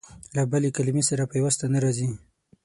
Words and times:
له 0.35 0.43
بلې 0.51 0.69
کلمې 0.77 1.03
سره 1.09 1.23
پيوسته 1.33 1.65
نه 1.73 1.79
راځي. 1.83 2.09